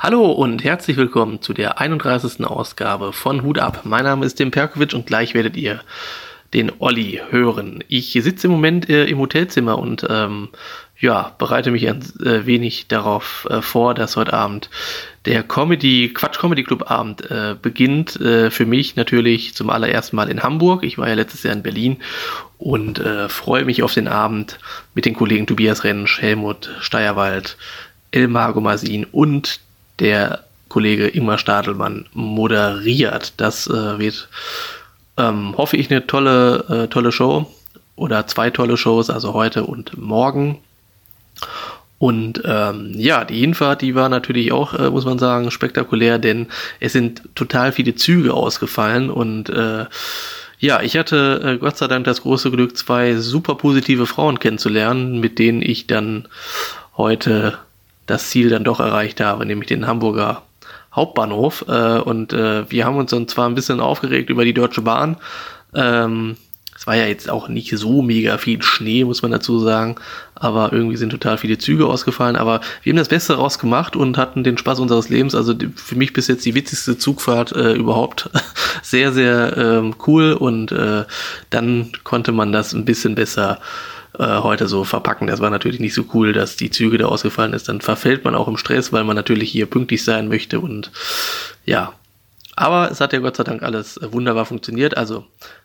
[0.00, 2.46] Hallo und herzlich willkommen zu der 31.
[2.46, 3.80] Ausgabe von Hut ab.
[3.82, 5.80] Mein Name ist Tim Perkovic und gleich werdet ihr
[6.54, 7.82] den Olli hören.
[7.88, 10.50] Ich sitze im Moment äh, im Hotelzimmer und ähm,
[11.00, 14.70] ja, bereite mich ein äh, wenig darauf äh, vor, dass heute Abend
[15.24, 18.20] der Comedy, Quatsch Comedy Club Abend äh, beginnt.
[18.20, 20.84] Äh, für mich natürlich zum allerersten Mal in Hamburg.
[20.84, 21.96] Ich war ja letztes Jahr in Berlin
[22.56, 24.60] und äh, freue mich auf den Abend
[24.94, 27.56] mit den Kollegen Tobias Rentsch, Helmut Steierwald,
[28.12, 29.58] Elmar Gomasin und
[30.00, 33.34] der Kollege Ingmar Stadelmann moderiert.
[33.38, 34.28] Das äh, wird,
[35.16, 37.52] ähm, hoffe ich, eine tolle, äh, tolle Show
[37.96, 40.58] oder zwei tolle Shows, also heute und morgen.
[41.98, 46.46] Und ähm, ja, die Hinfahrt, die war natürlich auch, äh, muss man sagen, spektakulär, denn
[46.78, 49.86] es sind total viele Züge ausgefallen und äh,
[50.60, 55.20] ja, ich hatte äh, Gott sei Dank das große Glück, zwei super positive Frauen kennenzulernen,
[55.20, 56.28] mit denen ich dann
[56.96, 57.58] heute
[58.08, 60.42] das Ziel dann doch erreicht habe, nämlich den Hamburger
[60.92, 61.64] Hauptbahnhof.
[61.68, 65.16] Äh, und äh, wir haben uns dann zwar ein bisschen aufgeregt über die Deutsche Bahn.
[65.74, 66.36] Ähm,
[66.74, 69.96] es war ja jetzt auch nicht so mega viel Schnee, muss man dazu sagen.
[70.34, 72.36] Aber irgendwie sind total viele Züge ausgefallen.
[72.36, 75.34] Aber wir haben das Beste daraus gemacht und hatten den Spaß unseres Lebens.
[75.34, 78.30] Also für mich bis jetzt die witzigste Zugfahrt äh, überhaupt.
[78.82, 80.32] sehr, sehr ähm, cool.
[80.32, 81.04] Und äh,
[81.50, 85.26] dann konnte man das ein bisschen besser äh, heute so verpacken.
[85.26, 87.68] Das war natürlich nicht so cool, dass die Züge da ausgefallen ist.
[87.68, 90.90] Dann verfällt man auch im Stress, weil man natürlich hier pünktlich sein möchte und
[91.64, 91.92] ja.
[92.58, 94.96] Aber es hat ja Gott sei Dank alles äh, wunderbar funktioniert.
[94.96, 95.24] Also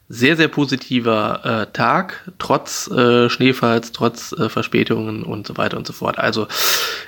[0.09, 5.87] sehr, sehr positiver äh, Tag, trotz äh, Schneefalls, trotz äh, Verspätungen und so weiter und
[5.87, 6.19] so fort.
[6.19, 6.47] Also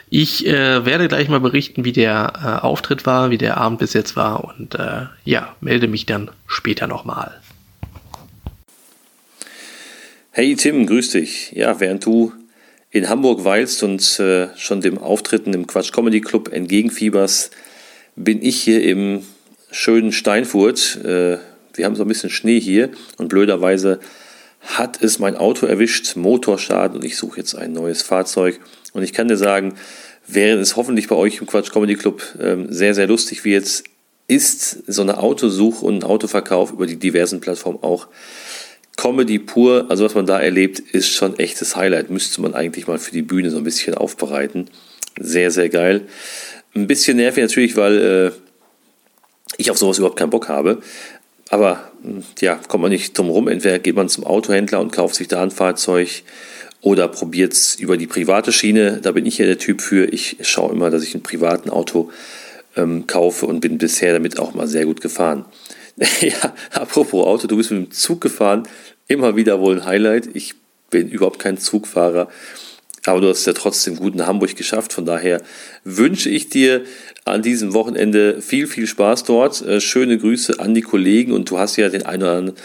[0.09, 3.94] ich äh, werde gleich mal berichten, wie der äh, Auftritt war, wie der Abend bis
[3.94, 7.39] jetzt war und äh, ja, melde mich dann später nochmal.
[10.38, 11.53] Hey Tim, grüß dich.
[11.53, 12.33] Ja, während du
[12.91, 17.52] in Hamburg weilst und äh, schon dem Auftritten im Quatsch Comedy Club entgegenfieberst,
[18.17, 19.25] bin ich hier im
[19.72, 20.97] schönen Steinfurt.
[21.06, 21.38] Äh,
[21.73, 24.01] wir haben so ein bisschen Schnee hier und blöderweise
[24.59, 28.59] hat es mein Auto erwischt, Motorschaden und ich suche jetzt ein neues Fahrzeug.
[28.91, 29.75] Und ich kann dir sagen,
[30.28, 33.84] während es hoffentlich bei euch im Quatsch Comedy Club äh, sehr, sehr lustig wird,
[34.28, 38.07] ist so eine Autosuche und ein Autoverkauf über die diversen Plattformen auch
[38.97, 42.09] Comedy pur, also was man da erlebt, ist schon echtes Highlight.
[42.09, 44.69] Müsste man eigentlich mal für die Bühne so ein bisschen aufbereiten.
[45.19, 46.01] Sehr, sehr geil.
[46.73, 48.31] Ein bisschen nervig natürlich, weil äh,
[49.57, 50.79] ich auf sowas überhaupt keinen Bock habe.
[51.50, 53.47] Aber hm, ja, kommt man nicht drum rum.
[53.47, 56.23] Entweder geht man zum Autohändler und kauft sich da ein Fahrzeug
[56.81, 59.00] oder probiert es über die private Schiene.
[59.01, 60.06] Da bin ich ja der Typ für.
[60.06, 62.12] Ich schaue immer, dass ich ein privaten Auto
[62.75, 65.45] ähm, kaufe und bin bisher damit auch mal sehr gut gefahren.
[66.22, 68.67] ja, apropos Auto, du bist mit dem Zug gefahren.
[69.07, 70.29] Immer wieder wohl ein Highlight.
[70.33, 70.56] Ich
[70.89, 72.29] bin überhaupt kein Zugfahrer.
[73.06, 74.91] Aber du hast es ja trotzdem gut in Hamburg geschafft.
[74.91, 75.41] Von daher
[75.83, 76.83] wünsche ich dir
[77.23, 79.61] an diesem Wochenende viel, viel Spaß dort.
[79.61, 82.59] Äh, schöne Grüße an die Kollegen und du hast ja den einen oder anderen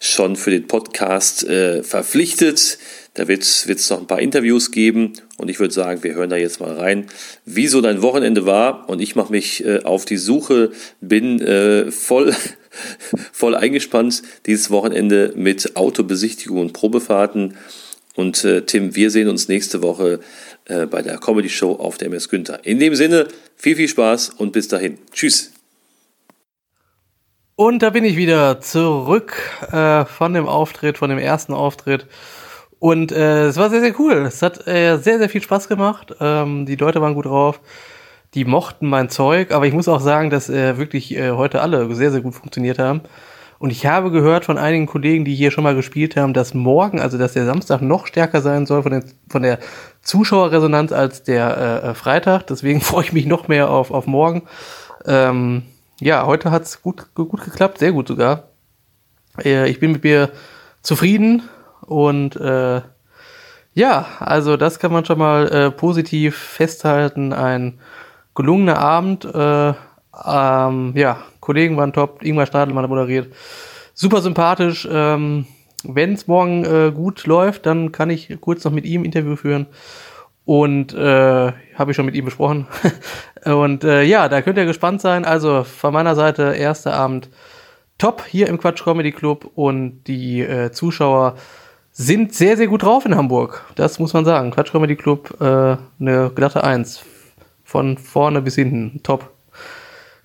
[0.00, 2.78] schon für den Podcast äh, verpflichtet.
[3.14, 6.36] Da wird es noch ein paar Interviews geben und ich würde sagen, wir hören da
[6.36, 7.06] jetzt mal rein,
[7.44, 11.90] wie so dein Wochenende war und ich mache mich äh, auf die Suche, bin äh,
[11.90, 12.34] voll,
[13.32, 17.56] voll eingespannt dieses Wochenende mit Autobesichtigung und Probefahrten.
[18.14, 20.20] Und äh, Tim, wir sehen uns nächste Woche
[20.64, 22.60] äh, bei der Comedy Show auf der MS Günther.
[22.64, 24.98] In dem Sinne, viel, viel Spaß und bis dahin.
[25.12, 25.52] Tschüss.
[27.60, 29.36] Und da bin ich wieder zurück
[29.70, 32.06] äh, von dem Auftritt, von dem ersten Auftritt.
[32.78, 34.14] Und äh, es war sehr, sehr cool.
[34.26, 36.14] Es hat äh, sehr, sehr viel Spaß gemacht.
[36.20, 37.60] Ähm, die Leute waren gut drauf.
[38.32, 39.52] Die mochten mein Zeug.
[39.52, 42.78] Aber ich muss auch sagen, dass äh, wirklich äh, heute alle sehr, sehr gut funktioniert
[42.78, 43.02] haben.
[43.58, 46.98] Und ich habe gehört von einigen Kollegen, die hier schon mal gespielt haben, dass morgen,
[46.98, 49.58] also dass der Samstag noch stärker sein soll von, den, von der
[50.00, 52.46] Zuschauerresonanz als der äh, äh Freitag.
[52.46, 54.44] Deswegen freue ich mich noch mehr auf, auf morgen.
[55.04, 55.64] Ähm,
[56.00, 58.44] ja, heute hat's gut, gut geklappt, sehr gut sogar.
[59.42, 60.30] Äh, ich bin mit mir
[60.82, 61.42] zufrieden
[61.82, 62.80] und äh,
[63.74, 67.32] ja, also das kann man schon mal äh, positiv festhalten.
[67.32, 67.78] Ein
[68.34, 69.24] gelungener Abend.
[69.24, 69.74] Äh,
[70.26, 72.22] ähm, ja, Kollegen waren top.
[72.22, 73.32] Ingmar Stadelmann moderiert.
[73.94, 74.88] Super sympathisch.
[74.90, 75.46] Ähm,
[75.84, 79.66] Wenn es morgen äh, gut läuft, dann kann ich kurz noch mit ihm Interview führen.
[80.44, 82.66] Und äh, habe ich schon mit ihm besprochen.
[83.44, 85.24] und äh, ja, da könnt ihr gespannt sein.
[85.24, 87.28] Also von meiner Seite, erster Abend
[87.98, 91.36] top hier im Quatsch Comedy Club und die äh, Zuschauer
[91.92, 93.64] sind sehr, sehr gut drauf in Hamburg.
[93.74, 94.50] Das muss man sagen.
[94.50, 97.02] Quatsch Comedy Club, äh, eine glatte Eins.
[97.62, 99.00] Von vorne bis hinten.
[99.02, 99.30] Top.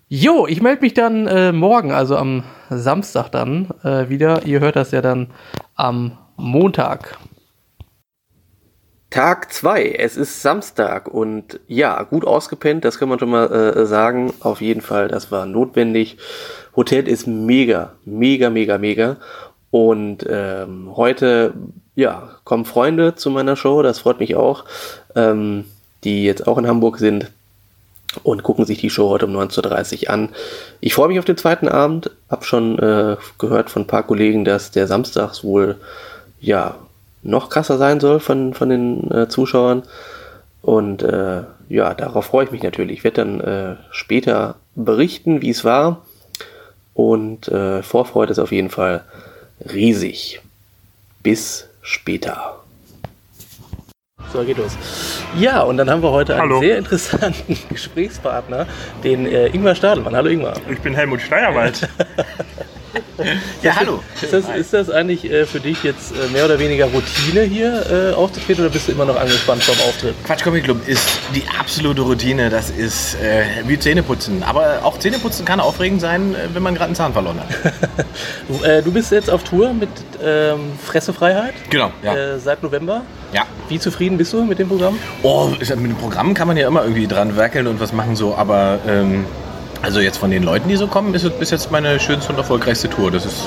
[0.07, 4.45] Jo, ich melde mich dann äh, morgen, also am Samstag dann äh, wieder.
[4.45, 5.27] Ihr hört das ja dann
[5.75, 7.17] am Montag.
[9.15, 9.95] Tag 2.
[9.97, 14.33] Es ist Samstag und ja, gut ausgepennt, das kann man schon mal äh, sagen.
[14.41, 16.17] Auf jeden Fall, das war notwendig.
[16.75, 19.15] Hotel ist mega, mega, mega, mega.
[19.71, 21.53] Und ähm, heute,
[21.95, 24.65] ja, kommen Freunde zu meiner Show, das freut mich auch,
[25.15, 25.63] ähm,
[26.03, 27.31] die jetzt auch in Hamburg sind
[28.23, 30.29] und gucken sich die Show heute um 19.30 Uhr an.
[30.81, 34.43] Ich freue mich auf den zweiten Abend, hab schon äh, gehört von ein paar Kollegen,
[34.43, 35.77] dass der Samstags wohl,
[36.41, 36.75] ja,
[37.25, 39.83] noch krasser sein soll von, von den äh, Zuschauern.
[40.61, 42.99] Und äh, ja, darauf freue ich mich natürlich.
[42.99, 46.05] Ich werde dann äh, später berichten, wie es war.
[46.93, 49.03] Und äh, Vorfreude ist auf jeden Fall
[49.73, 50.41] riesig.
[51.23, 52.59] Bis später.
[54.31, 54.77] So geht los.
[55.37, 56.55] Ja, und dann haben wir heute Hallo.
[56.55, 58.67] einen sehr interessanten Gesprächspartner,
[59.03, 60.15] den äh, Ingmar Stadelmann.
[60.15, 60.55] Hallo Ingmar.
[60.69, 61.87] Ich bin Helmut Steierwald.
[63.63, 64.01] Ja, hallo.
[64.21, 68.11] Ist das, ist das eigentlich äh, für dich jetzt äh, mehr oder weniger Routine hier
[68.11, 70.15] äh, aufzutreten oder bist du immer noch angespannt vom Auftritt?
[70.25, 72.49] Quatsch Comedy Club ist die absolute Routine.
[72.49, 73.17] Das ist
[73.65, 74.43] wie Zähneputzen.
[74.43, 77.73] Aber auch Zähneputzen kann aufregend sein, wenn man gerade einen Zahn verloren hat.
[78.47, 79.89] Du, du bist jetzt auf Tour mit
[80.23, 82.37] ähm, Fressefreiheit Genau, ja.
[82.37, 83.01] seit November.
[83.33, 83.43] Ja.
[83.69, 84.97] Wie zufrieden bist du mit dem Programm?
[85.23, 88.35] Oh, mit dem Programm kann man ja immer irgendwie dran werkeln und was machen so,
[88.35, 89.25] aber ähm,
[89.81, 92.37] also jetzt von den Leuten, die so kommen, ist es bis jetzt meine schönste und
[92.37, 93.11] erfolgreichste Tour.
[93.11, 93.43] Das ist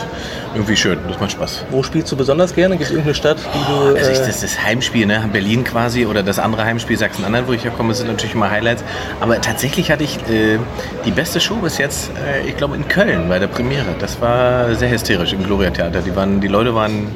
[0.54, 1.64] irgendwie schön, das macht Spaß.
[1.70, 2.76] Wo spielst du besonders gerne?
[2.76, 3.96] Gibt es irgendeine Stadt, die du.
[3.96, 5.28] Also ich, äh, das, das Heimspiel, ne?
[5.32, 8.84] Berlin quasi oder das andere Heimspiel Sachsen-Anhalt, wo ich herkomme, sind natürlich immer Highlights.
[9.20, 10.58] Aber tatsächlich hatte ich äh,
[11.04, 13.94] die beste Show bis jetzt, äh, ich glaube in Köln bei der Premiere.
[13.98, 16.00] Das war sehr hysterisch im Gloria Theater.
[16.00, 17.08] Die, waren, die Leute waren,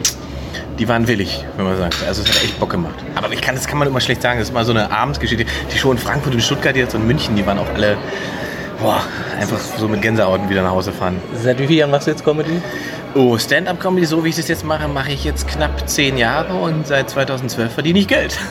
[0.78, 1.96] die waren willig, wenn man sagt.
[2.06, 2.94] Also es hat echt Bock gemacht.
[3.14, 4.38] Aber ich kann, das kann man immer schlecht sagen.
[4.38, 5.46] Das ist mal so eine Abendsgeschichte.
[5.72, 7.96] Die Show in Frankfurt und Stuttgart jetzt und München, die waren auch alle
[8.82, 9.02] boah,
[9.38, 11.16] einfach so mit Gänsehauten wieder nach Hause fahren.
[11.40, 12.60] seit wie vielen Jahren machst du jetzt Comedy?
[13.14, 16.86] Oh, Stand-up-Comedy, so wie ich das jetzt mache, mache ich jetzt knapp zehn Jahre und
[16.86, 18.38] seit 2012 verdiene ich Geld.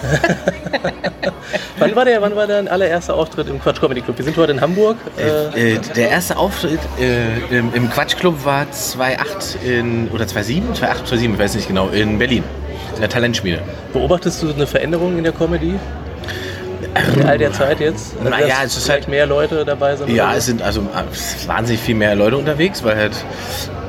[1.80, 4.16] Wann war der, wann war dein allererster Auftritt im Quatsch Comedy Club?
[4.16, 4.98] Wir sind heute in Hamburg.
[5.18, 11.08] Äh, Äh, der erste Auftritt äh, im, im Quatschclub war 2008 in, oder 2007, 2008,
[11.08, 12.44] 2007, ich weiß nicht genau, in Berlin.
[12.94, 13.62] In der Talentschmiede.
[13.94, 15.80] beobachtest du eine Veränderung in der Comedy?
[17.16, 18.14] In all der Zeit jetzt?
[18.18, 20.10] Also, Na dass ja, es ist halt- mehr Leute dabei sind?
[20.10, 23.14] Ja, es sind also äh, wahnsinnig viel mehr Leute unterwegs, weil halt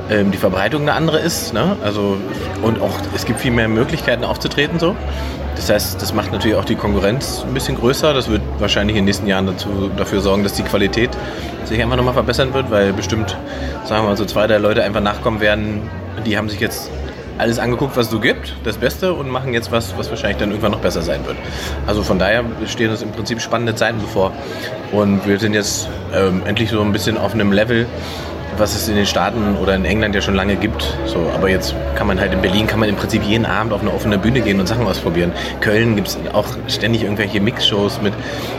[0.09, 1.53] ähm, die Verbreitung eine andere ist.
[1.53, 1.75] Ne?
[1.83, 2.17] Also,
[2.61, 4.95] und auch es gibt viel mehr Möglichkeiten aufzutreten so.
[5.55, 8.13] Das heißt, das macht natürlich auch die Konkurrenz ein bisschen größer.
[8.13, 11.11] Das wird wahrscheinlich in den nächsten Jahren dazu, dafür sorgen, dass die Qualität
[11.65, 13.37] sich einfach nochmal verbessern wird, weil bestimmt,
[13.85, 15.81] sagen wir mal, so zwei, drei Leute einfach nachkommen werden,
[16.25, 16.89] die haben sich jetzt
[17.37, 20.49] alles angeguckt, was es so gibt, das Beste, und machen jetzt was, was wahrscheinlich dann
[20.49, 21.37] irgendwann noch besser sein wird.
[21.87, 24.31] Also von daher stehen uns im Prinzip spannende Zeiten bevor.
[24.91, 27.87] Und wir sind jetzt ähm, endlich so ein bisschen auf einem Level,
[28.57, 30.97] was es in den Staaten oder in England ja schon lange gibt.
[31.05, 33.81] So, aber jetzt kann man halt in Berlin kann man im Prinzip jeden Abend auf
[33.81, 35.31] eine offene Bühne gehen und Sachen ausprobieren.
[35.61, 38.13] Köln gibt es auch ständig irgendwelche Mix-Shows mit,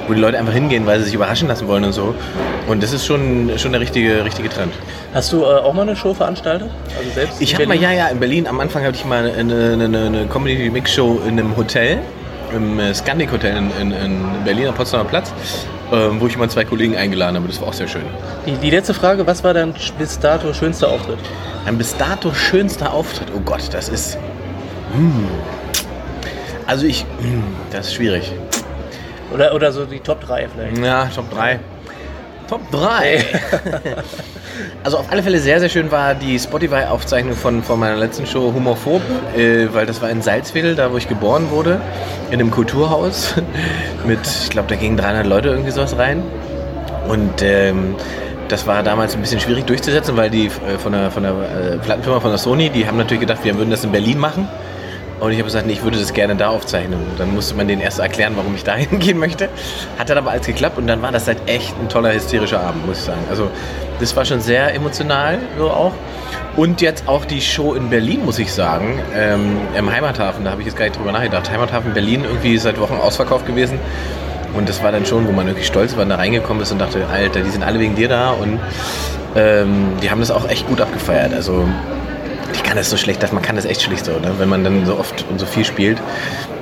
[0.07, 2.15] wo die Leute einfach hingehen, weil sie sich überraschen lassen wollen und so.
[2.67, 4.73] Und das ist schon, schon der richtige, richtige Trend.
[5.13, 6.71] Hast du äh, auch mal eine Show veranstaltet?
[6.99, 9.73] Also selbst Ich habe mal, ja, ja, in Berlin, am Anfang hatte ich mal eine,
[9.73, 11.99] eine, eine Comedy-Mix-Show in einem Hotel,
[12.55, 15.33] im äh, Scandic Hotel in, in, in Berlin am Potsdamer Platz,
[15.93, 17.47] ähm, wo ich mal zwei Kollegen eingeladen habe.
[17.49, 18.05] Das war auch sehr schön.
[18.47, 21.19] Die, die letzte Frage, was war dein bis dato schönster Auftritt?
[21.67, 23.29] Ein bis dato schönster Auftritt.
[23.35, 24.19] Oh Gott, das ist.
[24.95, 25.29] Hm.
[26.67, 27.05] Also ich.
[27.21, 28.33] Hm, das ist schwierig.
[29.33, 30.79] Oder, oder so die Top 3 vielleicht?
[30.79, 31.59] Ja, Top 3.
[32.49, 33.25] Top 3.
[34.85, 38.53] also auf alle Fälle sehr, sehr schön war die Spotify-Aufzeichnung von, von meiner letzten Show
[38.55, 39.03] Humorphob,
[39.37, 41.81] äh, weil das war in Salzwedel, da wo ich geboren wurde,
[42.31, 43.35] in einem Kulturhaus
[44.07, 46.23] mit, ich glaube, da gingen 300 Leute irgendwie sowas rein.
[47.09, 47.97] Und ähm,
[48.49, 51.79] das war damals ein bisschen schwierig durchzusetzen, weil die äh, von der, von der äh,
[51.79, 54.49] Plattenfirma von der Sony, die haben natürlich gedacht, wir würden das in Berlin machen.
[55.21, 56.99] Und ich habe gesagt, nee, ich würde das gerne da aufzeichnen.
[56.99, 59.49] Und dann musste man denen erst erklären, warum ich da hingehen möchte.
[59.99, 62.87] Hat dann aber alles geklappt und dann war das halt echt ein toller, hysterischer Abend,
[62.87, 63.23] muss ich sagen.
[63.31, 63.51] Also
[64.01, 65.93] das war schon sehr emotional so auch.
[66.57, 70.61] Und jetzt auch die Show in Berlin, muss ich sagen, ähm, im Heimathafen, da habe
[70.61, 71.51] ich jetzt gar nicht drüber nachgedacht.
[71.51, 73.79] Heimathafen Berlin irgendwie seit Wochen ausverkauft gewesen.
[74.57, 77.07] Und das war dann schon, wo man wirklich stolz war, da reingekommen ist und dachte,
[77.13, 78.31] Alter, die sind alle wegen dir da.
[78.31, 78.61] Und
[79.35, 81.35] ähm, die haben das auch echt gut abgefeiert.
[81.35, 81.67] Also
[82.55, 84.35] ich kann das so schlecht, man kann das echt schlecht so, ne?
[84.39, 86.01] wenn man dann so oft und so viel spielt.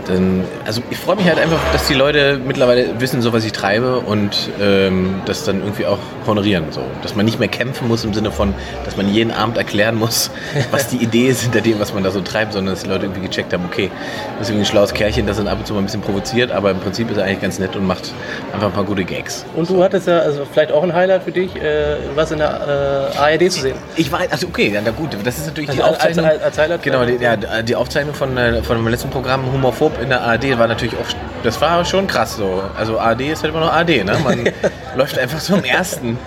[0.08, 3.52] Dann, also ich freue mich halt einfach, dass die Leute mittlerweile wissen, so was ich
[3.52, 6.64] treibe und ähm, das dann irgendwie auch honorieren.
[6.70, 6.80] So.
[7.02, 8.52] Dass man nicht mehr kämpfen muss im Sinne von,
[8.84, 10.30] dass man jeden Abend erklären muss,
[10.72, 13.04] was die Idee ist hinter dem, was man da so treibt, sondern dass die Leute
[13.06, 13.90] irgendwie gecheckt haben, okay,
[14.38, 16.50] das ist irgendwie ein schlaues Kerlchen, das dann ab und zu mal ein bisschen provoziert,
[16.50, 18.12] aber im Prinzip ist er eigentlich ganz nett und macht
[18.52, 19.44] einfach ein paar gute Gags.
[19.54, 23.12] Und du hattest ja, also vielleicht auch ein Highlight für dich, äh, was in der
[23.14, 23.76] äh, ARD zu sehen.
[23.96, 26.26] Ich war, also okay, na gut, das ist natürlich die Also als- Aufzeichnung.
[26.26, 29.91] als- als Highlight genau, die, ja, die Aufzeichnung von, äh, von dem letzten Programm Humorphob
[29.92, 31.06] Job in der ARD war natürlich auch,
[31.42, 32.62] das war schon krass so.
[32.76, 34.16] Also ARD ist halt immer noch ARD, ne?
[34.24, 34.44] Man
[34.96, 36.18] läuft einfach so im ersten,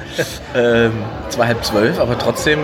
[0.56, 0.92] ähm,
[1.30, 2.60] zwar halb zwölf, aber trotzdem.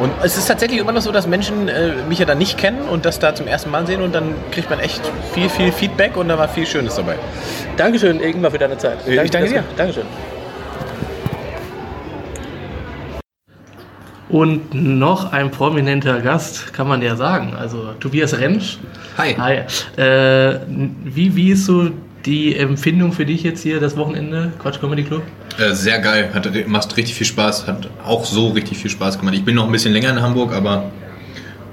[0.00, 2.88] Und es ist tatsächlich immer noch so, dass Menschen äh, mich ja dann nicht kennen
[2.88, 5.02] und das da zum ersten Mal sehen und dann kriegt man echt
[5.34, 7.16] viel, viel Feedback und da war viel Schönes dabei.
[7.76, 8.98] Dankeschön, Ingmar, für deine Zeit.
[9.06, 9.64] Ich danke dir.
[9.76, 10.06] Dankeschön.
[14.30, 17.54] Und noch ein prominenter Gast, kann man ja sagen.
[17.58, 18.78] Also Tobias Rentsch.
[19.18, 19.34] Hi.
[19.36, 20.00] Hi.
[20.00, 20.60] Äh,
[21.04, 21.90] wie, wie ist so
[22.24, 25.22] die Empfindung für dich jetzt hier das Wochenende, Quatsch Comedy Club?
[25.58, 29.34] Äh, sehr geil, hat, macht richtig viel Spaß, hat auch so richtig viel Spaß gemacht.
[29.34, 30.90] Ich bin noch ein bisschen länger in Hamburg, aber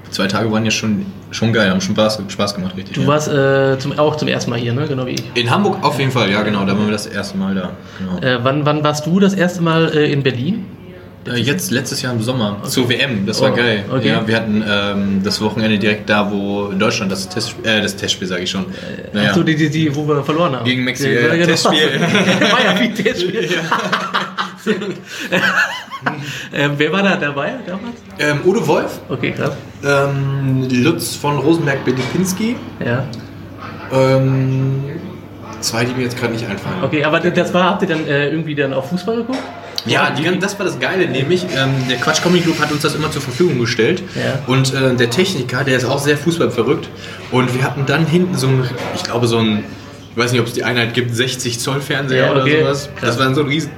[0.09, 2.95] zwei Tage waren ja schon, schon geil, haben schon Spaß, Spaß gemacht, richtig.
[2.95, 3.07] Du ja.
[3.07, 4.87] warst äh, zum, auch zum ersten Mal hier, ne?
[4.87, 5.23] genau wie ich.
[5.35, 7.71] in Hamburg auf jeden Fall, ja genau, da waren wir das erste Mal da.
[7.99, 8.19] Genau.
[8.19, 10.65] Äh, wann, wann warst du das erste Mal äh, in Berlin?
[11.27, 13.85] Äh, jetzt letztes Jahr im Sommer zur WM, das war Oh, geil.
[13.91, 14.07] okay.
[14.09, 18.27] Ja, wir hatten ähm, das Wochenende direkt da, wo Deutschland das Test, äh, das Testspiel,
[18.27, 18.65] sage ich schon.
[19.13, 19.29] Naja.
[19.29, 20.65] Achso, die, die, die, wo wir verloren haben.
[20.65, 21.45] Gegen Mexiko, Ja, ja.
[21.45, 21.99] Testspiel.
[22.01, 23.49] war ja wie Testspiel.
[24.63, 24.95] Sehr gut.
[26.53, 27.95] ähm, wer war da dabei damals?
[28.19, 29.53] ähm, Udo Wolf, Okay, krass.
[29.83, 32.55] ähm, Lutz von Rosenberg-Bedipinski,
[32.85, 33.03] Ja.
[33.91, 34.83] ähm,
[35.61, 36.83] zwei, die mir jetzt gerade nicht einfallen.
[36.83, 39.39] Okay, aber das war, habt ihr dann äh, irgendwie dann auf Fußball geguckt?
[39.85, 42.95] Ja, die, das war das Geile, nämlich ähm, der Quatsch Comedy Club hat uns das
[42.95, 44.03] immer zur Verfügung gestellt.
[44.15, 44.39] Ja.
[44.47, 46.89] Und äh, der Techniker, der ist auch sehr fußballverrückt.
[47.31, 49.63] Und wir hatten dann hinten so ein, ich glaube, so ein,
[50.11, 52.61] ich weiß nicht, ob es die Einheit gibt, 60 Zoll Fernseher Ja, okay.
[52.61, 52.89] oder sowas.
[53.01, 53.71] Das war so ein riesen,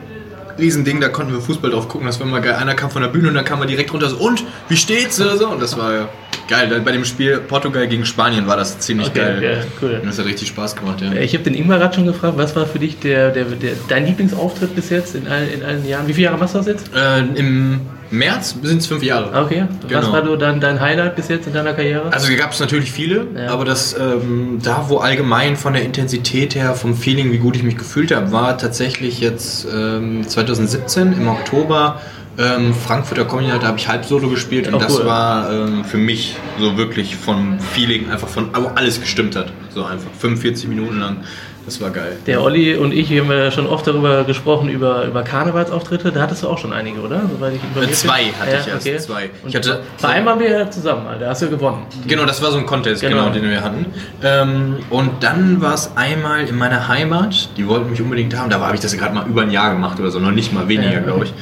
[0.58, 2.08] riesen Ding, da konnten wir Fußball drauf gucken.
[2.08, 2.56] Das war immer geil.
[2.56, 5.20] Einer kam von der Bühne und dann kam er direkt runter so, und, wie steht's?
[5.22, 5.48] Oder so.
[5.50, 6.10] Und das war
[6.50, 6.82] geil.
[6.84, 9.38] Bei dem Spiel Portugal gegen Spanien war das ziemlich Okay, geil.
[9.38, 10.01] okay, cool.
[10.03, 11.13] Das hat richtig Spaß gemacht, ja.
[11.13, 14.06] Ich habe den Ingmar gerade schon gefragt, was war für dich der, der, der, dein
[14.06, 16.08] Lieblingsauftritt bis jetzt in, all, in allen Jahren?
[16.08, 16.91] Wie viele Jahre machst du das jetzt?
[16.94, 17.79] Äh, Im
[18.12, 19.32] März sind es fünf Jahre.
[19.34, 19.65] Ah, Okay.
[19.84, 20.12] Was Genau.
[20.12, 22.12] war so dein, dein Highlight bis jetzt in deiner Karriere?
[22.12, 23.51] Also gab es natürlich viele, Ja.
[23.51, 27.62] aber das ähm, da, wo allgemein von der Intensität her, vom Feeling, wie gut ich
[27.63, 32.01] mich gefühlt habe, war tatsächlich jetzt ähm, 2017 im Oktober
[32.39, 35.05] ähm, Frankfurter Comedy Night, da habe ich halb Solo gespielt und Oh, das cool.
[35.05, 39.84] war ähm, für mich so wirklich vom Feeling einfach von, wo alles gestimmt hat, so
[39.84, 41.17] einfach 45 Minuten lang.
[41.65, 42.17] Das war geil.
[42.25, 46.12] Der Olli und ich, wir haben ja schon oft darüber gesprochen, über, über Karnevalsauftritte.
[46.12, 47.22] Da hattest du auch schon einige, oder?
[47.31, 47.53] Soweit
[47.88, 48.39] ich zwei bin.
[48.39, 49.29] hatte ich erst, zwei.
[49.43, 51.84] Und Ich hatte- bei einem waren wir ja zusammen, da hast du gewonnen.
[52.08, 53.17] Genau, das war so ein Contest, Genau.
[53.25, 53.86] genau, den wir hatten.
[54.24, 58.50] Ähm, und dann war es einmal in meiner Heimat, die wollten mich unbedingt haben.
[58.50, 60.67] Da habe ich das gerade mal über ein Jahr gemacht oder so, noch nicht mal
[60.69, 61.00] weniger, Ja.
[61.01, 61.34] glaube ich.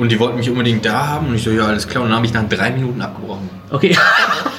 [0.00, 2.02] Und die wollten mich unbedingt da haben und ich so, ja, alles klar.
[2.02, 3.50] Und dann habe ich nach drei Minuten abgebrochen.
[3.68, 3.94] Okay.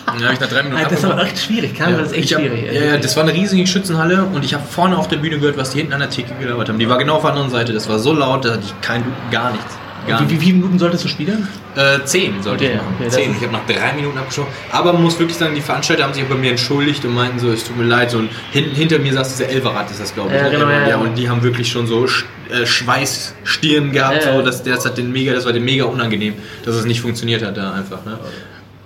[0.06, 1.12] Dann habe ich nach drei Minuten das abgebrochen.
[1.14, 1.76] aber echt schwierig.
[1.76, 2.72] Karneval ist echt ich hab, schwierig.
[2.72, 5.58] Ja, ja, das war eine riesige Schützenhalle und ich habe vorne auf der Bühne gehört,
[5.58, 6.78] was die hinten an der Theke gelabert haben.
[6.78, 7.74] Die war genau auf der anderen Seite.
[7.74, 9.81] Das war so laut, da hatte ich kein, gar nichts.
[10.08, 11.48] Wie, wie viele Minuten solltest du spielen?
[11.76, 12.96] Äh, zehn sollte Okay, ich machen.
[13.00, 13.32] okay, zehn.
[13.32, 14.48] Ich habe nach drei Minuten abgeschaut.
[14.72, 17.50] Aber man muss wirklich sagen, die Veranstalter haben sich bei mir entschuldigt und meinten so,
[17.52, 18.12] es tut mir leid.
[18.12, 20.38] So, und hinten, hinter mir saß dieser Elverrad, ist das glaube ich.
[20.38, 20.52] Ja, ne?
[20.52, 20.98] genau, ja, ja.
[20.98, 24.26] Und die haben wirklich schon so äh, Schweißstirn gehabt.
[24.26, 24.34] Ja.
[24.34, 26.34] So, das, das, hat den mega, das war dem mega unangenehm,
[26.66, 28.04] dass es nicht funktioniert hat da einfach.
[28.06, 28.20] Ne?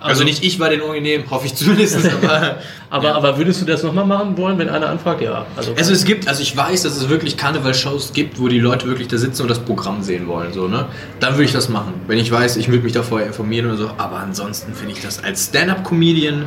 [0.06, 1.98] Also, Also- nicht ich war den unangenehm, hoffe ich zumindest.
[2.22, 2.56] aber
[2.88, 5.20] Aber, aber würdest du das nochmal machen wollen, wenn einer anfragt?
[5.20, 5.44] Ja.
[5.56, 8.86] Also, Also es gibt, also ich weiß, dass es wirklich Karnevalshows gibt, wo die Leute
[8.86, 10.86] wirklich da sitzen und das Programm sehen wollen, so, ne?
[11.20, 11.94] Dann würde ich das machen.
[12.06, 13.90] Wenn ich weiß, ich würde mich da vorher informieren oder so.
[13.98, 16.46] Aber ansonsten finde ich das als Stand-Up-Comedian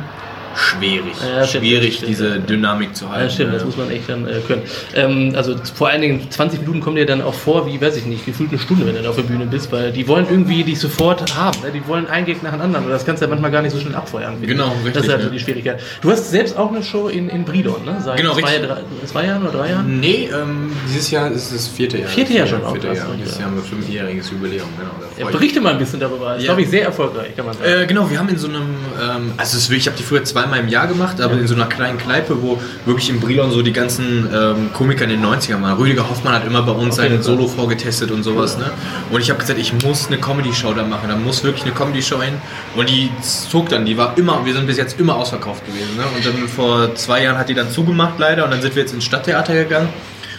[0.56, 1.12] schwierig.
[1.20, 2.38] Ja, stimmt, schwierig, stimmt, diese ja.
[2.38, 3.24] Dynamik zu halten.
[3.24, 3.66] ja, stimmt, das ne?
[3.66, 4.62] muss man echt dann äh, können.
[4.94, 8.06] Ähm, also vor allen Dingen 20 Minuten kommen dir dann auch vor, wie, weiß ich
[8.06, 10.64] nicht, gefühlt eine Stunde, wenn du da auf der Bühne bist, weil die wollen irgendwie
[10.64, 11.60] dich sofort haben.
[11.62, 11.70] Ne?
[11.72, 12.84] Die wollen einen Gag nach dem anderen.
[12.86, 14.36] Und das kannst du ja manchmal gar nicht so schnell abfeuern.
[14.42, 14.86] Genau, ich.
[14.86, 15.32] richtig, Das ist halt so ja.
[15.32, 15.80] die Schwierigkeit.
[16.00, 17.96] Du hast selbst auch eine Show in, in Bridon, ne?
[18.04, 18.66] Seit Genau, zwei, richtig.
[18.68, 20.00] drei, zwei Jahren oder drei Jahren?
[20.00, 22.08] Nee, ähm, dieses Jahr ist das vierte Jahr.
[22.08, 23.06] Vierte Jahr schon, auch Vierte Jahr.
[23.18, 24.90] Dieses Jahr haben wir fünfjähriges Jubiläum, genau.
[25.18, 26.36] Ja, berichte mal ein bisschen darüber.
[26.36, 26.46] Ist, Ja.
[26.48, 27.82] glaube ich, sehr erfolgreich, kann man sagen.
[27.82, 28.62] Äh, genau, wir haben in so einem,
[29.00, 31.46] ähm, also es ist wirklich, ich habe die früher zweimal im Jahr gemacht, aber in
[31.46, 35.24] so einer kleinen Kneipe, wo wirklich in Brilon so die ganzen ähm, Komiker in den
[35.24, 35.76] 90ern waren.
[35.76, 37.22] Rüdiger Hoffmann hat immer bei uns Okay, seinen.
[37.22, 38.56] Solo vorgetestet und sowas.
[38.58, 38.70] Ne?
[39.10, 42.22] Und ich habe gesagt, ich muss eine Comedy-Show da machen, da muss wirklich eine Comedy-Show
[42.22, 42.34] hin.
[42.76, 45.96] Und die zog dann, die war immer, wir sind bis jetzt immer ausverkauft gewesen.
[45.96, 46.04] Ne?
[46.14, 48.94] Und dann vor zwei Jahren hat die dann zugemacht leider und dann sind wir jetzt
[48.94, 49.88] ins Stadttheater gegangen.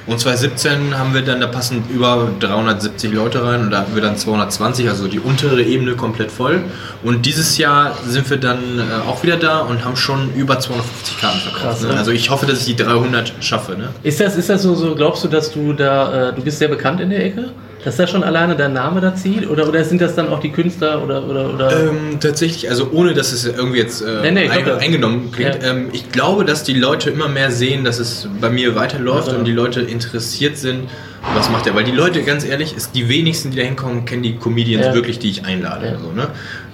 [0.08, 4.02] Und 2017 haben wir dann, da passen über 370 Leute rein und da hatten wir
[4.02, 6.64] dann 220, also die untere Ebene komplett voll.
[7.04, 11.20] Und dieses Jahr sind wir dann äh, auch wieder da und haben schon über 250
[11.20, 11.64] Karten verkauft.
[11.64, 11.90] Krass, ne?
[11.90, 11.98] ne?
[11.98, 13.74] Also ich hoffe, dass ich die 300 schaffe.
[13.74, 13.90] Ne?
[14.02, 16.68] Ist das, ist das so, so, glaubst du, dass du da, äh, du bist sehr
[16.68, 17.52] bekannt in der Ecke?
[17.84, 19.50] Dass da schon alleine dein Name da zieht?
[19.50, 21.72] Oder, oder sind das dann auch die Künstler oder, oder, oder?
[21.90, 25.72] Ähm, tatsächlich, also ohne dass es irgendwie jetzt äh, Nee, nee, ein, eingenommen klingt, Ja.
[25.72, 29.38] ähm, ich glaube, dass die Leute immer mehr sehen, dass es bei mir weiterläuft Ja.
[29.38, 30.90] und die Leute interessiert sind,
[31.36, 31.74] was macht er.
[31.76, 34.94] Weil die Leute, ganz ehrlich, ist die wenigsten, die da hinkommen, kennen die Comedians Ja.
[34.94, 35.88] wirklich, die ich einlade.
[35.88, 36.00] Ja.
[36.00, 36.28] So, ne?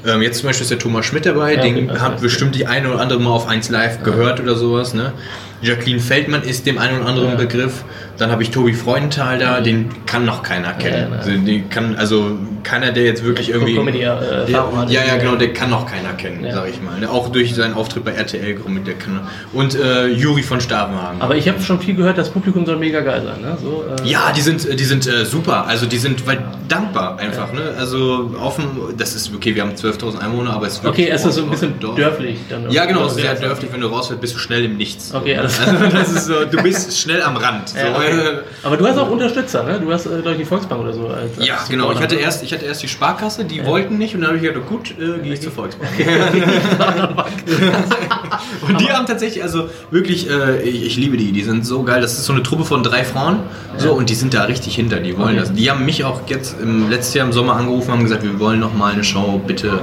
[0.06, 3.00] ähm, jetzt zum Beispiel ist der Thomas Schmidt dabei, den hat bestimmt die eine oder
[3.02, 4.94] andere mal auf 1 Live gehört oder sowas.
[4.94, 5.14] Ne?
[5.62, 7.36] Jacqueline Feldmann ist dem einen oder anderen Ja.
[7.36, 7.84] Begriff.
[8.18, 11.12] Dann habe ich Tobi Freudenthal da, den kann noch keiner kennen.
[11.12, 13.76] Ja, also, den kann, also keiner, der jetzt wirklich irgendwie.
[13.76, 16.54] Comedy, äh, der, ja, ja, genau, der kann noch keiner kennen, Ja.
[16.56, 17.00] sag ich mal.
[17.00, 17.10] ne?
[17.12, 18.56] Auch durch seinen Auftritt bei RTL,
[18.88, 19.20] der kann.
[19.54, 21.22] Und äh, Juri von Stavenhagen.
[21.22, 23.42] Aber ich habe schon viel gehört, das Publikum soll mega geil sein.
[23.42, 23.56] Ne?
[23.62, 25.68] So, äh, Ja, die sind, die sind äh, super.
[25.68, 27.54] Also die sind weil, dankbar einfach.
[27.54, 27.74] Ne?
[27.78, 28.66] Also dem,
[28.98, 31.50] das ist okay, wir haben 12.000 Einwohner, aber es ist Okay, es ist so ein
[31.52, 32.38] bisschen dörflich.
[32.50, 33.72] Dann Ja, genau, es ist sehr dörflich.
[33.72, 35.14] Wenn du rausfährst, bist du schnell im Nichts.
[35.14, 37.70] Okay, alles also, so, Du bist schnell am Rand.
[37.70, 37.78] So.
[37.78, 38.40] Ja, okay.
[38.64, 39.80] Aber du hast auch Unterstützer, ne?
[39.80, 41.08] Du hast, äh, glaube ich, die Volksbank oder so.
[41.08, 41.92] Als, Ja, als genau.
[41.92, 44.44] Ich hatte, erst, ich hatte erst die Sparkasse, die wollten nicht und dann habe ich
[44.44, 45.90] gedacht, gut, äh, gehe ich zur Volksbank.
[48.68, 52.02] und die haben tatsächlich, also wirklich, äh, ich, ich liebe die, die sind so geil.
[52.02, 53.40] Das ist so eine Truppe von drei Frauen
[53.78, 55.40] so und die sind da richtig hinter, die wollen Okay.
[55.40, 55.54] das.
[55.54, 58.40] Die haben mich auch jetzt im letzten Jahr im Sommer angerufen und haben gesagt, wir
[58.40, 59.80] wollen noch mal eine Show, bitte,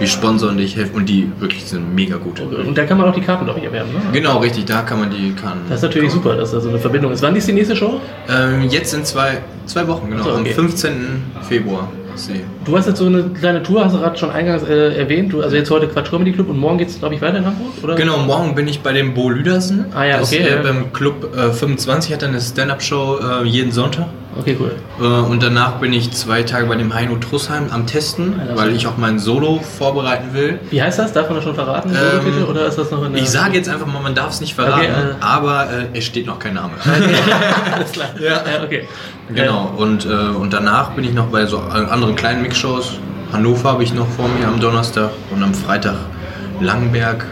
[0.00, 0.96] wir sponsern dich, helfen.
[0.96, 2.40] Und die wirklich sind mega gut.
[2.40, 4.00] Und da kann man auch die Karten, glaube ich, erwerben, ne?
[4.12, 5.58] Genau, richtig, da kann man die kann.
[5.68, 7.22] Das ist natürlich super, dass da so eine Verbindung ist.
[7.22, 8.00] Wann ist die nächste Show?
[8.28, 10.24] Ähm, jetzt in zwei, zwei Wochen, genau.
[10.24, 10.48] So, okay.
[10.48, 11.22] Am 15.
[11.42, 12.44] Februar sie.
[12.64, 15.32] Du hast jetzt so eine kleine Tour, hast du gerade schon eingangs äh, erwähnt.
[15.32, 17.46] Du, also jetzt heute Quatsch Comedy Club und morgen geht es, glaube ich, weiter in
[17.46, 17.94] Hamburg, oder?
[17.94, 19.86] Genau, morgen bin ich bei dem Bo Lüdersen.
[19.94, 20.62] Ah ja, das, okay, äh, ja.
[20.62, 24.06] Beim Club äh, 25 hat er eine Stand-Up-Show äh, jeden Sonntag.
[24.38, 24.76] Okay, cool.
[25.00, 28.74] Äh, und danach bin ich zwei Tage bei dem Heino Trussheim am Testen, das weil
[28.76, 30.60] ich auch mein Solo vorbereiten will.
[30.70, 31.12] Wie heißt das?
[31.12, 31.90] Darf man das schon verraten?
[31.90, 33.22] Ähm, oder ist das noch in der...
[33.22, 35.14] Ich sage jetzt einfach mal, man darf es nicht verraten, Okay, äh.
[35.20, 36.74] aber äh, es steht noch kein Name.
[37.74, 38.08] Alles klar.
[38.20, 38.30] Ja.
[38.30, 38.86] ja okay.
[39.32, 42.98] Genau, und, und danach bin ich noch bei so anderen kleinen Mixshows.
[43.32, 45.96] Hannover habe ich noch vor mir am Donnerstag und am Freitag
[46.60, 47.26] Langenberg.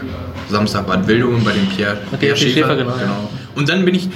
[0.49, 3.29] Samstag Bad Wildungen bei dem Pierre, Okay, Pierre Schäfer, genau, ja.
[3.55, 4.09] Und dann bin ich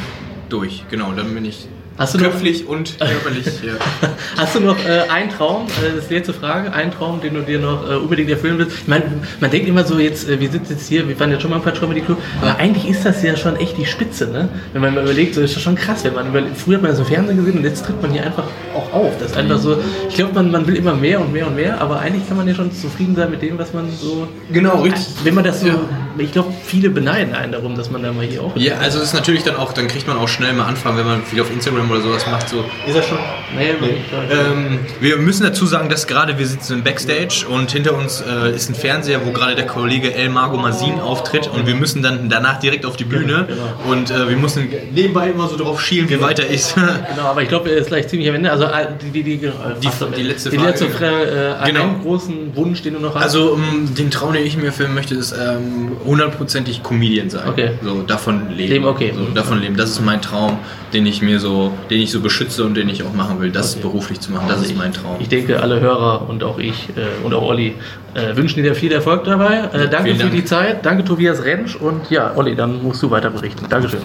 [0.50, 3.46] durch, genau, dann bin ich Hast du noch- köpflich und körperlich.
[3.46, 3.74] ja.
[4.38, 7.36] Hast du noch äh, einen Traum, äh, das ist die letzte Frage, einen Traum, den
[7.36, 8.78] du dir noch äh, unbedingt erfüllen willst?
[8.82, 9.04] Ich meine,
[9.40, 11.58] man denkt immer so, jetzt, äh, wir sitzen jetzt hier, wir waren jetzt schon mal
[11.58, 14.50] im Quatsch Comedy Club, aber eigentlich ist das ja schon echt die Spitze, ne?
[14.74, 16.96] Wenn man mal überlegt, so ist das schon krass, wenn man überlegt, früher hat man
[16.96, 18.46] im Fernsehen gesehen und jetzt tritt man hier einfach
[18.76, 19.12] auch auf.
[19.20, 19.78] Das ist einfach so,
[20.10, 22.48] ich glaube, man, man will immer mehr und mehr und mehr, aber eigentlich kann man
[22.48, 24.28] ja schon zufrieden sein mit dem, was man so.
[24.52, 25.06] Genau, richtig.
[25.24, 25.76] Wenn man das so, Ja.
[26.18, 28.56] ich glaube, viele beneiden einen darum, dass man da mal hier auch.
[28.56, 31.06] Ja, also es ist natürlich dann auch, dann kriegt man auch schnell mal Anfragen, wenn
[31.06, 33.18] man viel auf Instagram oder sowas macht, so, ist er schon?
[33.58, 33.96] Nee, nee.
[34.32, 38.56] Ähm, wir müssen dazu sagen, dass gerade wir sitzen im Backstage und hinter uns äh,
[38.56, 42.30] ist ein Fernseher, wo gerade der Kollege El Margo Masin auftritt und wir müssen dann
[42.30, 43.92] danach direkt auf die Bühne Genau.
[43.92, 46.76] und äh, wir müssen nebenbei immer so drauf schielen, wie weiter ist.
[46.76, 46.94] Genau,
[47.30, 48.52] aber ich glaube, er ist gleich ziemlich am Ende.
[48.52, 50.70] Also äh, die, die, die, äh, Die- die letzte die Frage.
[50.70, 51.60] letzte Frage.
[51.62, 51.82] Äh, Genau.
[51.84, 53.24] Einen großen Wunsch, den du noch hast.
[53.24, 57.48] Also ähm, den Traum, den ich mir erfüllen möchte, ist ähm, hundertprozentig Comedian sein.
[57.48, 57.72] Okay.
[57.84, 58.72] So davon leben.
[58.74, 59.14] Leben, okay.
[59.16, 59.76] So, davon leben.
[59.78, 60.58] Das ist mein Traum,
[60.94, 63.52] den ich mir so, den ich so beschütze und den ich auch machen will.
[63.52, 64.48] Das beruflich zu machen.
[64.48, 65.18] Das ist mein Traum.
[65.20, 67.76] ich denke, alle Hörer und auch ich äh, und auch Olli
[68.14, 69.70] äh, wünschen dir viel Erfolg dabei.
[69.74, 70.36] Äh, danke vielen für Dank.
[70.36, 70.86] die Zeit.
[70.86, 71.76] Danke, Tobias Rentsch.
[71.76, 73.66] Und ja, Olli, dann musst du weiter berichten.
[73.70, 74.02] Dankeschön.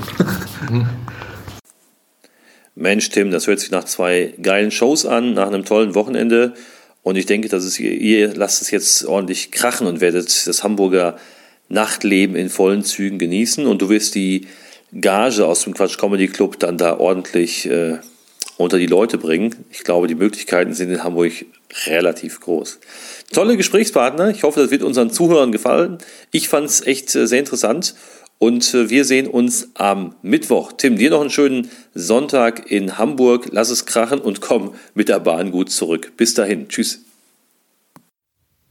[2.75, 6.55] Mensch, Tim, das hört sich nach zwei geilen Shows an, nach einem tollen Wochenende.
[7.03, 11.17] Und ich denke, dass es, ihr lasst es jetzt ordentlich krachen und werdet das Hamburger
[11.69, 13.67] Nachtleben in vollen Zügen genießen.
[13.67, 14.47] Und du wirst die
[14.99, 17.99] Gage aus dem Quatsch Comedy Club dann da ordentlich äh,
[18.57, 19.65] unter die Leute bringen.
[19.71, 21.33] Ich glaube, die Möglichkeiten sind in Hamburg
[21.87, 22.81] relativ groß.
[23.33, 24.31] Tolle Gesprächspartner.
[24.31, 25.99] Ich hoffe, das wird unseren Zuhörern gefallen.
[26.33, 27.95] Ich fand es echt äh, sehr interessant.
[28.39, 30.73] Und äh, wir sehen uns am Mittwoch.
[30.73, 33.49] Tim, dir noch einen schönen Sonntag in Hamburg.
[33.51, 36.13] Lass es krachen und komm mit der Bahn gut zurück.
[36.17, 36.69] Bis dahin.
[36.69, 37.08] Tschüss.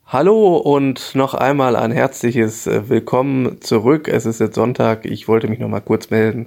[0.10, 4.08] Hallo und noch einmal ein herzliches äh, Willkommen zurück.
[4.08, 5.06] Es ist jetzt Sonntag.
[5.06, 6.46] Ich wollte mich noch mal kurz melden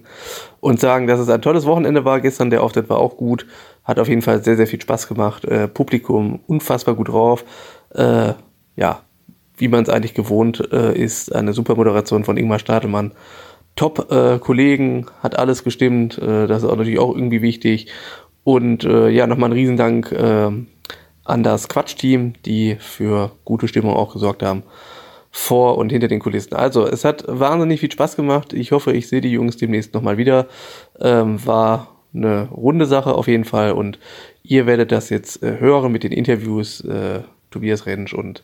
[0.60, 2.22] und sagen, dass es ein tolles Wochenende war.
[2.22, 3.44] Gestern der Auftritt war auch gut.
[3.84, 5.44] Hat auf jeden Fall sehr, sehr viel Spaß gemacht.
[5.44, 7.44] Äh, Publikum unfassbar gut drauf.
[7.94, 8.32] Äh,
[8.76, 9.02] ja,
[9.58, 11.34] wie man es eigentlich gewohnt äh, ist.
[11.34, 13.12] Eine super Moderation von Ingmar Stadelmann.
[13.76, 16.16] Top-Kollegen, hat alles gestimmt.
[16.16, 17.88] Äh, das ist auch natürlich auch irgendwie wichtig.
[18.42, 20.50] Und äh, ja, nochmal ein Riesendank äh,
[21.30, 24.62] an das Quatsch-Team, die für gute Stimmung auch gesorgt haben.
[25.32, 26.54] Vor und hinter den Kulissen.
[26.54, 28.52] Also, es hat wahnsinnig viel Spaß gemacht.
[28.52, 30.48] Ich hoffe, ich sehe die Jungs demnächst nochmal wieder.
[31.00, 33.72] Ähm, war eine runde Sache auf jeden Fall.
[33.72, 34.00] Und
[34.42, 36.80] ihr werdet das jetzt äh, hören mit den Interviews.
[36.80, 38.42] Äh, Tobias Rentsch und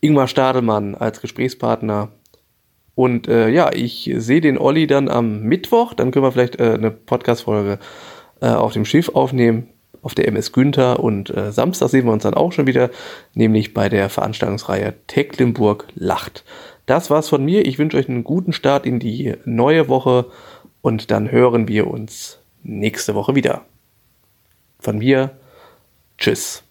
[0.00, 2.12] Ingmar Stadelmann als Gesprächspartner.
[2.94, 5.94] Und äh, ja, ich sehe den Olli dann am Mittwoch.
[5.94, 7.78] Dann können wir vielleicht äh, eine Podcast-Folge
[8.40, 9.68] äh, auf dem Schiff aufnehmen,
[10.02, 11.00] auf der MS Günther.
[11.00, 12.90] Und äh, Samstag sehen wir uns dann auch schon wieder,
[13.34, 16.44] nämlich bei der Veranstaltungsreihe Tecklenburg lacht.
[16.86, 17.64] Das war's von mir.
[17.64, 20.26] Ich wünsche euch einen guten Start in die neue Woche
[20.80, 23.62] und dann hören wir uns nächste Woche wieder.
[24.80, 25.30] Von mir,
[26.18, 26.64] tschüss.